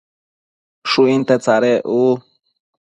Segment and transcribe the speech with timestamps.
[0.89, 2.03] Shuinte tsadec u